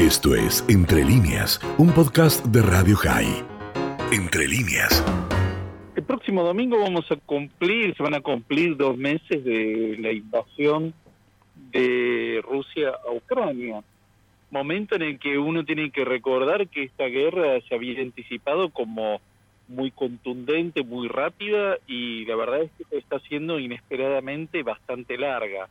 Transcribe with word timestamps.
Esto 0.00 0.34
es 0.34 0.64
Entre 0.70 1.04
líneas, 1.04 1.60
un 1.76 1.92
podcast 1.92 2.42
de 2.46 2.62
Radio 2.62 2.96
High. 2.96 3.44
Entre 4.10 4.48
líneas. 4.48 5.04
El 5.94 6.04
próximo 6.04 6.42
domingo 6.42 6.80
vamos 6.80 7.04
a 7.12 7.16
cumplir, 7.16 7.94
se 7.94 8.02
van 8.02 8.14
a 8.14 8.22
cumplir 8.22 8.78
dos 8.78 8.96
meses 8.96 9.44
de 9.44 9.98
la 10.00 10.10
invasión 10.10 10.94
de 11.70 12.42
Rusia 12.48 12.94
a 13.06 13.12
Ucrania. 13.12 13.84
Momento 14.50 14.94
en 14.94 15.02
el 15.02 15.18
que 15.18 15.36
uno 15.36 15.66
tiene 15.66 15.90
que 15.90 16.06
recordar 16.06 16.68
que 16.68 16.84
esta 16.84 17.04
guerra 17.04 17.60
se 17.68 17.74
había 17.74 18.00
anticipado 18.00 18.70
como 18.70 19.20
muy 19.68 19.90
contundente, 19.90 20.82
muy 20.82 21.08
rápida 21.08 21.76
y 21.86 22.24
la 22.24 22.36
verdad 22.36 22.62
es 22.62 22.70
que 22.88 22.96
está 22.96 23.18
siendo 23.20 23.58
inesperadamente 23.58 24.62
bastante 24.62 25.18
larga. 25.18 25.68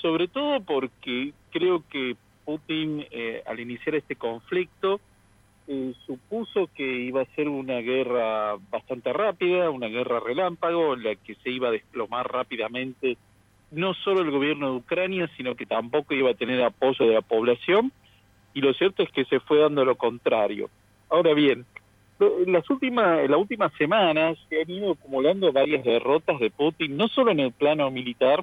Sobre 0.00 0.28
todo 0.28 0.60
porque 0.60 1.32
creo 1.50 1.82
que 1.90 2.14
Putin, 2.48 3.04
eh, 3.10 3.42
al 3.44 3.60
iniciar 3.60 3.94
este 3.96 4.16
conflicto, 4.16 5.02
eh, 5.66 5.92
supuso 6.06 6.70
que 6.74 6.82
iba 6.82 7.20
a 7.20 7.34
ser 7.36 7.46
una 7.46 7.80
guerra 7.80 8.56
bastante 8.70 9.12
rápida, 9.12 9.68
una 9.68 9.88
guerra 9.88 10.18
relámpago, 10.18 10.94
en 10.94 11.02
la 11.02 11.14
que 11.14 11.34
se 11.34 11.50
iba 11.50 11.68
a 11.68 11.72
desplomar 11.72 12.26
rápidamente 12.32 13.18
no 13.70 13.92
solo 13.92 14.22
el 14.22 14.30
gobierno 14.30 14.70
de 14.70 14.76
Ucrania, 14.78 15.30
sino 15.36 15.56
que 15.56 15.66
tampoco 15.66 16.14
iba 16.14 16.30
a 16.30 16.34
tener 16.34 16.62
apoyo 16.62 17.04
de 17.04 17.12
la 17.12 17.20
población, 17.20 17.92
y 18.54 18.62
lo 18.62 18.72
cierto 18.72 19.02
es 19.02 19.10
que 19.10 19.26
se 19.26 19.40
fue 19.40 19.58
dando 19.58 19.84
lo 19.84 19.96
contrario. 19.96 20.70
Ahora 21.10 21.34
bien, 21.34 21.66
en 22.18 22.50
las 22.50 22.70
últimas, 22.70 23.24
en 23.24 23.30
las 23.30 23.40
últimas 23.40 23.74
semanas 23.74 24.38
se 24.48 24.62
han 24.62 24.70
ido 24.70 24.92
acumulando 24.92 25.52
varias 25.52 25.84
derrotas 25.84 26.40
de 26.40 26.48
Putin, 26.48 26.96
no 26.96 27.08
solo 27.08 27.30
en 27.30 27.40
el 27.40 27.52
plano 27.52 27.90
militar, 27.90 28.42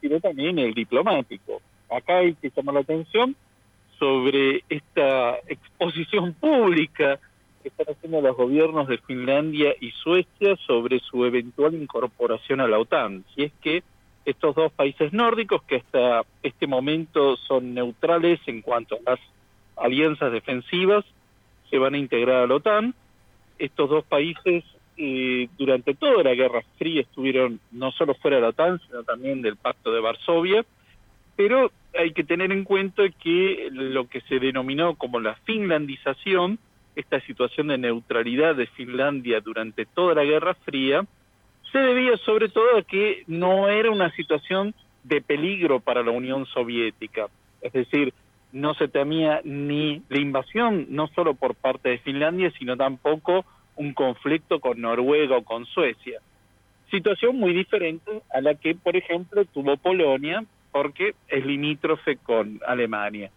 sino 0.00 0.20
también 0.20 0.58
en 0.58 0.68
el 0.68 0.72
diplomático 0.72 1.60
acá 1.90 2.18
hay 2.18 2.34
que 2.34 2.50
llamar 2.54 2.74
la 2.74 2.80
atención 2.80 3.36
sobre 3.98 4.62
esta 4.68 5.36
exposición 5.46 6.34
pública 6.34 7.18
que 7.62 7.68
están 7.68 7.86
haciendo 7.94 8.20
los 8.20 8.36
gobiernos 8.36 8.88
de 8.88 8.98
Finlandia 8.98 9.74
y 9.80 9.90
Suecia 9.92 10.56
sobre 10.66 11.00
su 11.00 11.24
eventual 11.24 11.74
incorporación 11.74 12.60
a 12.60 12.68
la 12.68 12.78
OTAN. 12.78 13.24
Si 13.34 13.44
es 13.44 13.52
que 13.60 13.82
estos 14.24 14.54
dos 14.54 14.72
países 14.72 15.12
nórdicos, 15.12 15.62
que 15.62 15.76
hasta 15.76 16.22
este 16.42 16.66
momento 16.66 17.36
son 17.36 17.74
neutrales 17.74 18.40
en 18.46 18.60
cuanto 18.60 18.96
a 18.96 19.10
las 19.10 19.20
alianzas 19.76 20.32
defensivas, 20.32 21.04
se 21.70 21.78
van 21.78 21.94
a 21.94 21.98
integrar 21.98 22.42
a 22.42 22.46
la 22.46 22.56
OTAN. 22.56 22.94
Estos 23.58 23.88
dos 23.88 24.04
países 24.04 24.64
eh, 24.96 25.48
durante 25.56 25.94
toda 25.94 26.22
la 26.22 26.34
Guerra 26.34 26.62
Fría 26.78 27.02
estuvieron 27.02 27.60
no 27.70 27.92
solo 27.92 28.14
fuera 28.14 28.36
de 28.36 28.42
la 28.42 28.48
OTAN, 28.48 28.80
sino 28.86 29.02
también 29.04 29.42
del 29.42 29.56
Pacto 29.56 29.92
de 29.92 30.00
Varsovia 30.00 30.64
pero 31.36 31.70
hay 31.96 32.12
que 32.12 32.24
tener 32.24 32.50
en 32.52 32.64
cuenta 32.64 33.02
que 33.08 33.68
lo 33.70 34.08
que 34.08 34.20
se 34.22 34.38
denominó 34.38 34.96
como 34.96 35.20
la 35.20 35.34
finlandización, 35.44 36.58
esta 36.94 37.20
situación 37.20 37.68
de 37.68 37.78
neutralidad 37.78 38.56
de 38.56 38.66
Finlandia 38.66 39.40
durante 39.40 39.86
toda 39.86 40.14
la 40.14 40.24
Guerra 40.24 40.54
Fría, 40.54 41.04
se 41.70 41.78
debía 41.78 42.16
sobre 42.18 42.48
todo 42.48 42.78
a 42.78 42.82
que 42.82 43.24
no 43.26 43.68
era 43.68 43.90
una 43.90 44.10
situación 44.12 44.74
de 45.04 45.20
peligro 45.20 45.80
para 45.80 46.02
la 46.02 46.10
Unión 46.10 46.46
Soviética. 46.46 47.28
Es 47.60 47.72
decir, 47.72 48.14
no 48.52 48.74
se 48.74 48.88
temía 48.88 49.40
ni 49.44 50.02
la 50.08 50.18
invasión, 50.18 50.86
no 50.88 51.08
solo 51.08 51.34
por 51.34 51.54
parte 51.54 51.90
de 51.90 51.98
Finlandia, 51.98 52.50
sino 52.58 52.76
tampoco 52.76 53.44
un 53.76 53.92
conflicto 53.92 54.60
con 54.60 54.80
Noruega 54.80 55.36
o 55.36 55.44
con 55.44 55.66
Suecia. 55.66 56.20
Situación 56.90 57.36
muy 57.36 57.52
diferente 57.52 58.22
a 58.32 58.40
la 58.40 58.54
que, 58.54 58.74
por 58.74 58.96
ejemplo, 58.96 59.44
tuvo 59.44 59.76
Polonia 59.76 60.44
porque 60.76 61.14
es 61.28 61.46
limítrofe 61.46 62.18
con 62.18 62.60
Alemania. 62.66 63.30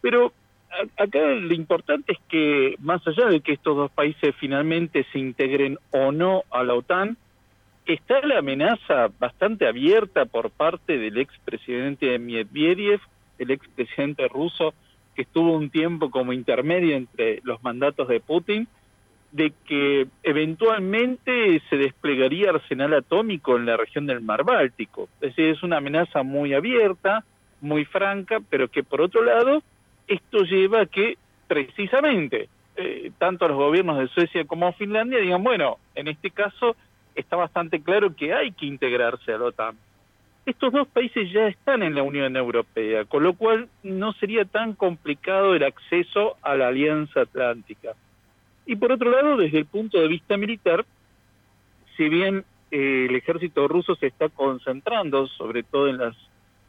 Pero 0.00 0.32
acá 0.96 1.20
lo 1.20 1.54
importante 1.54 2.14
es 2.14 2.18
que 2.28 2.74
más 2.80 3.00
allá 3.06 3.26
de 3.26 3.42
que 3.42 3.52
estos 3.52 3.76
dos 3.76 3.92
países 3.92 4.34
finalmente 4.40 5.06
se 5.12 5.20
integren 5.20 5.78
o 5.92 6.10
no 6.10 6.42
a 6.50 6.64
la 6.64 6.74
OTAN, 6.74 7.16
está 7.86 8.20
la 8.26 8.40
amenaza 8.40 9.06
bastante 9.20 9.68
abierta 9.68 10.24
por 10.24 10.50
parte 10.50 10.98
del 10.98 11.18
expresidente 11.18 12.18
Medvedev, 12.18 13.02
el 13.38 13.52
expresidente 13.52 14.26
ruso 14.26 14.74
que 15.14 15.22
estuvo 15.22 15.52
un 15.52 15.70
tiempo 15.70 16.10
como 16.10 16.32
intermedio 16.32 16.96
entre 16.96 17.40
los 17.44 17.62
mandatos 17.62 18.08
de 18.08 18.18
Putin, 18.18 18.66
de 19.32 19.52
que 19.66 20.06
eventualmente 20.22 21.62
se 21.68 21.76
desplegaría 21.76 22.50
arsenal 22.50 22.94
atómico 22.94 23.56
en 23.56 23.66
la 23.66 23.76
región 23.76 24.06
del 24.06 24.20
mar 24.20 24.44
Báltico. 24.44 25.08
Es 25.20 25.34
decir, 25.34 25.50
es 25.50 25.62
una 25.62 25.78
amenaza 25.78 26.22
muy 26.22 26.54
abierta, 26.54 27.24
muy 27.60 27.84
franca, 27.84 28.38
pero 28.48 28.68
que 28.68 28.82
por 28.82 29.00
otro 29.00 29.22
lado, 29.22 29.62
esto 30.06 30.42
lleva 30.44 30.82
a 30.82 30.86
que 30.86 31.18
precisamente 31.46 32.48
eh, 32.76 33.10
tanto 33.18 33.48
los 33.48 33.56
gobiernos 33.56 33.98
de 33.98 34.08
Suecia 34.08 34.44
como 34.44 34.72
Finlandia 34.72 35.18
digan, 35.18 35.42
bueno, 35.42 35.78
en 35.94 36.08
este 36.08 36.30
caso 36.30 36.76
está 37.14 37.36
bastante 37.36 37.82
claro 37.82 38.14
que 38.14 38.32
hay 38.32 38.52
que 38.52 38.66
integrarse 38.66 39.32
a 39.32 39.38
la 39.38 39.46
OTAN. 39.46 39.76
Estos 40.46 40.72
dos 40.72 40.88
países 40.88 41.30
ya 41.30 41.48
están 41.48 41.82
en 41.82 41.94
la 41.94 42.02
Unión 42.02 42.34
Europea, 42.36 43.04
con 43.04 43.22
lo 43.22 43.34
cual 43.34 43.68
no 43.82 44.12
sería 44.14 44.44
tan 44.46 44.72
complicado 44.74 45.54
el 45.54 45.64
acceso 45.64 46.36
a 46.40 46.54
la 46.54 46.68
Alianza 46.68 47.22
Atlántica. 47.22 47.94
Y 48.68 48.76
por 48.76 48.92
otro 48.92 49.10
lado, 49.10 49.38
desde 49.38 49.60
el 49.60 49.64
punto 49.64 49.98
de 49.98 50.08
vista 50.08 50.36
militar, 50.36 50.84
si 51.96 52.10
bien 52.10 52.44
eh, 52.70 53.06
el 53.08 53.16
ejército 53.16 53.66
ruso 53.66 53.96
se 53.96 54.08
está 54.08 54.28
concentrando 54.28 55.26
sobre 55.26 55.62
todo 55.62 55.88
en 55.88 55.96
las 55.96 56.14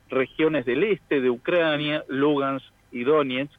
regiones 0.10 0.66
del 0.66 0.86
este 0.86 1.20
de 1.20 1.30
Ucrania, 1.30 2.06
Lugansk 2.08 2.66
y 2.94 3.04
Donetsk, 3.04 3.54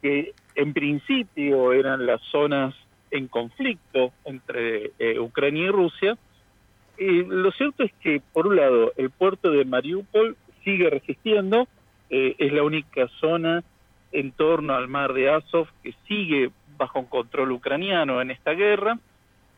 que 0.00 0.32
en 0.54 0.74
principio 0.74 1.72
eran 1.72 2.06
las 2.06 2.22
zonas 2.30 2.72
en 3.10 3.26
conflicto 3.26 4.12
entre 4.24 4.92
eh, 5.00 5.18
Ucrania 5.18 5.64
y 5.64 5.70
Rusia, 5.70 6.16
eh, 6.98 7.24
lo 7.28 7.50
cierto 7.50 7.82
es 7.82 7.92
que, 7.94 8.22
por 8.32 8.46
un 8.46 8.54
lado, 8.54 8.92
el 8.96 9.10
puerto 9.10 9.50
de 9.50 9.64
Mariupol 9.64 10.36
sigue 10.62 10.88
resistiendo, 10.88 11.66
es 12.08 12.52
la 12.52 12.62
única 12.62 13.08
zona 13.18 13.64
en 14.12 14.30
torno 14.30 14.74
al 14.74 14.86
mar 14.86 15.12
de 15.12 15.28
Azov 15.28 15.66
que 15.82 15.92
sigue 16.06 16.52
bajo 16.76 17.06
control 17.06 17.52
ucraniano 17.52 18.20
en 18.20 18.30
esta 18.30 18.52
guerra, 18.52 18.98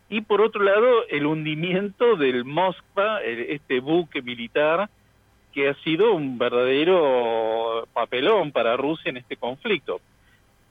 y 0.09 0.23
por 0.23 0.41
otro 0.41 0.63
lado 0.63 1.07
el 1.09 1.27
hundimiento 1.27 2.17
del 2.17 2.45
Moskva, 2.45 3.23
este 3.23 3.81
buque 3.81 4.23
militar 4.23 4.89
que 5.53 5.69
ha 5.69 5.75
sido 5.83 6.15
un 6.15 6.39
verdadero 6.39 7.87
papelón 7.93 8.53
para 8.53 8.77
Rusia 8.77 9.11
en 9.11 9.19
este 9.19 9.37
conflicto. 9.37 10.01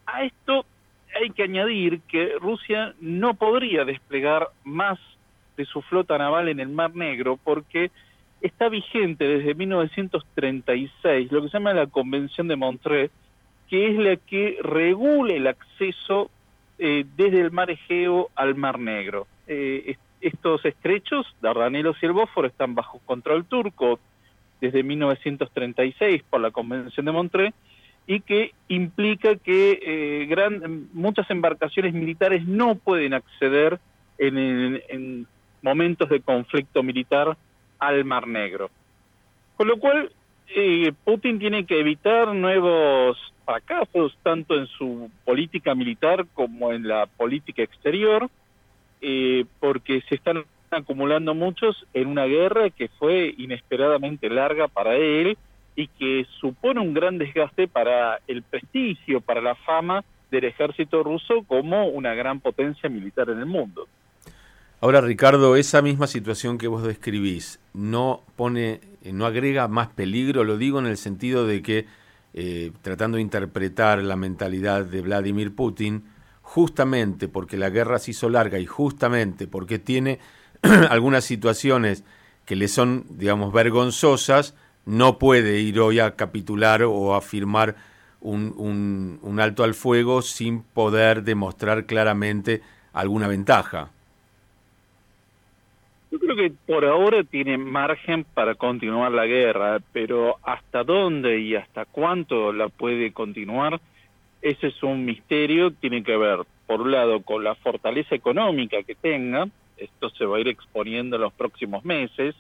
A 0.06 0.24
esto 0.24 0.66
hay 1.16 1.30
que 1.31 1.44
añadir 1.44 2.02
que 2.02 2.34
Rusia 2.40 2.94
no 3.00 3.34
podría 3.35 3.85
desplegar 3.85 4.50
más 4.64 5.00
de 5.56 5.66
su 5.66 5.81
flota 5.81 6.18
naval 6.18 6.50
en 6.50 6.59
el 6.59 6.69
Mar 6.69 6.96
Negro 6.96 7.40
porque 7.44 7.91
está 8.41 8.69
vigente 8.69 9.28
desde 9.28 9.56
1936 9.56 11.31
lo 11.31 11.41
que 11.41 11.50
se 11.50 11.53
llama 11.58 11.74
la 11.74 11.88
Convención 11.88 12.47
de 12.47 12.56
Montreux, 12.56 13.12
que 13.68 13.90
es 13.90 13.97
la 13.97 14.16
que 14.16 14.58
regula 14.62 15.34
el 15.34 15.47
acceso 15.47 16.29
eh, 16.80 17.06
desde 17.16 17.42
el 17.42 17.52
mar 17.52 17.70
Egeo 17.72 18.30
al 18.36 18.56
mar 18.56 18.80
Negro. 18.80 19.28
Eh, 19.48 19.98
estos 20.22 20.66
estrechos, 20.66 21.26
Dardanelos 21.42 21.98
y 22.02 22.06
el 22.06 22.12
Bósforo, 22.12 22.48
están 22.48 22.76
bajo 22.76 23.00
control 23.06 23.46
turco 23.46 24.00
desde 24.60 24.84
1936 24.84 26.24
por 26.30 26.42
la 26.42 26.52
Convención 26.52 27.06
de 27.06 27.12
Montreux 27.12 27.56
y 28.08 28.22
que 28.22 28.54
implica 28.68 29.36
que 29.36 29.80
eh, 29.82 30.26
gran, 30.28 30.88
muchas 30.94 31.30
embarcaciones 31.30 31.94
militares 31.94 32.48
no 32.48 32.76
pueden 32.76 33.14
acceder 33.14 33.80
en, 34.18 34.82
en 34.90 35.28
momentos 35.62 36.09
de 36.09 36.22
conflicto 36.22 36.82
militar 36.84 37.38
al 37.80 38.06
Mar 38.06 38.28
Negro. 38.28 38.72
Con 39.56 39.68
lo 39.68 39.78
cual, 39.78 40.12
Putin 41.03 41.40
tiene 41.40 41.66
que 41.66 41.80
evitar 41.80 42.34
nuevos 42.34 43.18
fracasos 43.46 44.18
tanto 44.24 44.58
en 44.58 44.67
su 44.67 45.09
política 45.23 45.76
militar 45.76 46.26
como 46.34 46.73
en 46.73 46.88
la 46.88 47.05
política 47.05 47.64
exterior, 47.64 48.29
eh, 49.02 49.46
porque 49.59 50.02
se 50.09 50.16
están 50.16 50.44
acumulando 50.70 51.34
muchos 51.34 51.85
en 51.94 52.08
una 52.08 52.26
guerra 52.26 52.70
que 52.70 52.90
fue 52.90 53.34
inesperadamente 53.38 54.29
larga 54.29 54.67
para 54.67 54.96
él 54.96 55.38
y 55.76 55.88
que 55.88 56.26
supone 56.40 56.82
un 56.82 56.94
gran 56.94 57.17
desgaste 57.17 57.67
para 57.67 58.20
el 58.28 58.44
prestigio, 58.44 59.22
para 59.22 59.41
la 59.41 59.55
fama 59.55 60.03
del 60.32 60.46
ejército 60.46 61.03
ruso 61.03 61.44
como 61.47 61.88
una 61.88 62.16
gran 62.16 62.40
potencia 62.40 62.90
militar 62.90 63.29
en 63.29 63.40
el 63.40 63.46
mundo. 63.46 63.88
Ahora, 64.79 65.02
Ricardo, 65.02 65.56
esa 65.56 65.82
misma 65.82 66.06
situación 66.06 66.59
que 66.59 66.68
vos 66.68 66.84
describís 66.84 67.59
no 67.74 68.22
pone, 68.35 68.79
no 69.03 69.26
agrega 69.26 69.68
más 69.68 69.88
peligro, 69.88 70.44
lo 70.44 70.58
digo 70.58 70.78
en 70.78 70.85
el 70.85 70.97
sentido 70.97 71.47
de 71.47 71.64
que 71.64 71.88
eh, 72.35 72.72
tratando 72.84 73.16
de 73.16 73.24
interpretar 73.24 74.03
la 74.03 74.16
mentalidad 74.16 74.85
de 74.85 75.02
Vladimir 75.02 75.56
Putin, 75.56 76.03
justamente 76.44 77.28
porque 77.28 77.58
la 77.58 77.72
guerra 77.72 77.97
se 77.97 78.12
hizo 78.12 78.29
larga 78.29 78.59
y 78.59 78.68
justamente 78.68 79.47
porque 79.47 79.79
tiene 79.79 80.20
algunas 80.90 81.26
situaciones 81.26 82.03
que 82.46 82.56
le 82.56 82.68
son, 82.68 83.06
digamos, 83.09 83.52
vergonzosas, 83.52 84.53
no 84.85 85.18
puede 85.18 85.59
ir 85.59 85.80
hoy 85.80 86.00
a 86.00 86.16
capitular 86.16 86.84
o 86.84 87.16
a 87.16 87.22
firmar 87.22 87.76
un, 88.22 89.20
un, 89.22 89.40
alto 89.40 89.64
al 89.64 89.73
fuego 89.73 90.22
sin 90.22 90.62
poder 90.62 91.23
demostrar 91.23 91.88
claramente 91.88 92.62
alguna 92.94 93.28
ventaja. 93.28 93.90
Yo 96.09 96.20
creo 96.20 96.36
que 96.36 96.52
por 96.66 96.86
ahora 96.86 97.24
tiene 97.24 97.58
margen 97.58 98.24
para 98.24 98.56
continuar 98.56 99.12
la 99.12 99.26
guerra, 99.26 99.80
pero 99.92 100.38
hasta 100.44 100.84
dónde 100.84 101.40
y 101.40 101.56
hasta 101.56 101.86
cuánto 101.86 102.54
la 102.54 102.70
puede 102.70 103.12
continuar, 103.12 103.82
ese 104.42 104.68
es 104.68 104.84
un 104.84 105.04
misterio, 105.04 105.72
tiene 105.72 106.04
que 106.04 106.16
ver, 106.16 106.40
por 106.66 106.82
un 106.82 106.92
lado, 106.92 107.22
con 107.22 107.44
la 107.44 107.56
fortaleza 107.56 108.16
económica 108.16 108.84
que 108.84 108.96
tenga, 108.96 109.48
esto 109.76 110.09
se 110.12 110.26
va 110.26 110.38
a 110.38 110.40
ir 110.40 110.48
exponiendo 110.48 111.18
en 111.18 111.24
los 111.24 111.34
próximos 111.34 111.84
meses, 111.84 112.36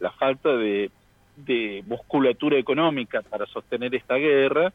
la 0.00 0.10
falta 0.12 0.56
de, 0.56 0.90
de 1.36 1.84
musculatura 1.86 2.58
económica 2.58 3.20
para 3.22 3.46
sostener 3.46 3.94
esta 3.94 4.16
guerra, 4.16 4.72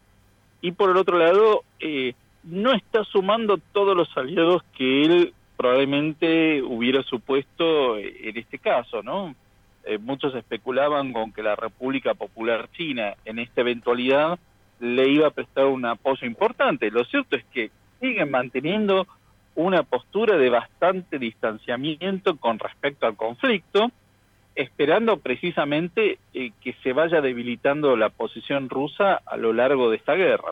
y 0.62 0.72
por 0.72 0.92
el 0.92 0.98
otro 0.98 1.18
lado, 1.18 1.64
eh, 1.80 2.14
no 2.44 2.74
está 2.74 3.04
sumando 3.04 3.58
todos 3.74 3.96
los 3.96 4.16
aliados 4.16 4.64
que 4.78 5.04
él 5.04 5.34
probablemente 5.58 6.62
hubiera 6.62 7.04
supuesto 7.04 7.98
en 7.98 8.38
este 8.38 8.60
caso, 8.60 9.04
¿no? 9.04 9.36
Eh, 9.84 9.98
muchos 9.98 10.36
especulaban 10.36 11.14
con 11.14 11.32
que 11.32 11.42
la 11.42 11.56
República 11.56 12.14
Popular 12.14 12.70
China 12.74 13.16
en 13.26 13.40
esta 13.40 13.62
eventualidad 13.62 14.38
le 14.80 15.10
iba 15.10 15.28
a 15.28 15.32
prestar 15.32 15.66
un 15.66 15.86
apoyo 15.86 16.28
importante. 16.28 16.92
Lo 16.92 17.04
cierto 17.06 17.36
es 17.36 17.46
que 17.46 17.72
siguen 18.00 18.30
manteniendo 18.30 19.08
una 19.56 19.84
postura 19.84 20.38
de 20.38 20.50
bastante 20.50 21.18
distanciamiento 21.18 22.36
con 22.38 22.60
respecto 22.60 23.08
al 23.08 23.16
conflicto, 23.16 23.90
esperando 24.56 25.18
precisamente 25.18 26.20
eh, 26.34 26.52
que 26.62 26.74
se 26.84 26.94
vaya 26.94 27.22
debilitando 27.22 27.96
la 27.96 28.10
posición 28.10 28.70
rusa 28.70 29.22
a 29.26 29.38
lo 29.38 29.54
largo 29.54 29.90
de 29.90 29.98
esta 29.98 30.14
guerra. 30.14 30.52